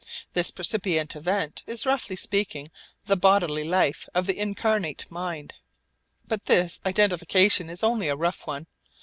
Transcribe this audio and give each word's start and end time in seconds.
This 0.33 0.49
percipient 0.49 1.15
event 1.15 1.61
is 1.67 1.85
roughly 1.85 2.15
speaking 2.15 2.69
the 3.05 3.15
bodily 3.15 3.63
life 3.63 4.09
of 4.15 4.25
the 4.25 4.39
incarnate 4.39 5.05
mind. 5.11 5.53
But 6.27 6.45
this 6.45 6.79
identification 6.87 7.69
is 7.69 7.83
only 7.83 8.07
a 8.07 8.15
rough 8.15 8.47
one. 8.47 8.65